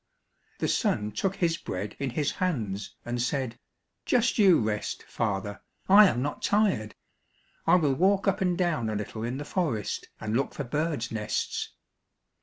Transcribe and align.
The 0.57 0.67
son 0.67 1.11
took 1.11 1.35
his 1.35 1.57
bread 1.57 1.95
in 1.99 2.09
his 2.09 2.31
hands, 2.31 2.95
and 3.05 3.21
said, 3.21 3.59
"Just 4.03 4.39
you 4.39 4.59
rest, 4.59 5.03
father, 5.03 5.61
I 5.87 6.07
am 6.07 6.23
not 6.23 6.41
tired; 6.41 6.95
I 7.67 7.75
will 7.75 7.93
walk 7.93 8.27
up 8.27 8.41
and 8.41 8.57
down 8.57 8.89
a 8.89 8.95
little 8.95 9.23
in 9.23 9.37
the 9.37 9.45
forest, 9.45 10.09
and 10.19 10.35
look 10.35 10.55
for 10.55 10.63
birds' 10.63 11.11
nests." 11.11 11.73